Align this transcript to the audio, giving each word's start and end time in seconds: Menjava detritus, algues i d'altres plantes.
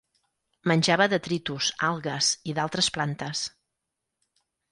Menjava 0.69 1.05
detritus, 1.11 1.67
algues 1.89 2.31
i 2.53 2.57
d'altres 2.61 2.91
plantes. 2.97 3.43